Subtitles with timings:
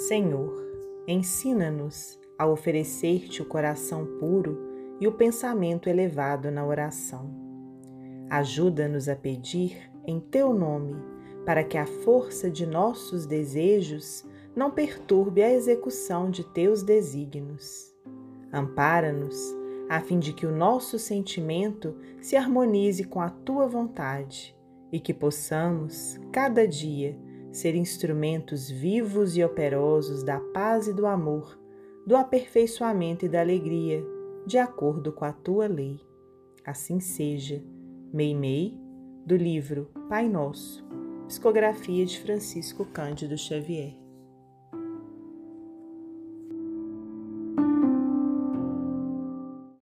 [0.00, 0.66] Senhor,
[1.06, 4.58] ensina-nos a oferecer-te o coração puro
[4.98, 7.30] e o pensamento elevado na oração.
[8.30, 10.96] Ajuda-nos a pedir em teu nome,
[11.44, 14.24] para que a força de nossos desejos
[14.56, 17.94] não perturbe a execução de teus desígnios.
[18.50, 19.54] Ampara-nos,
[19.86, 24.56] a fim de que o nosso sentimento se harmonize com a tua vontade
[24.90, 27.18] e que possamos, cada dia,
[27.52, 31.58] ser instrumentos vivos e operosos da paz e do amor,
[32.06, 34.04] do aperfeiçoamento e da alegria,
[34.46, 36.00] de acordo com a tua lei.
[36.64, 37.62] Assim seja.
[38.12, 38.76] Meimei,
[39.24, 40.84] do livro Pai Nosso,
[41.28, 43.96] psicografia de Francisco Cândido Xavier.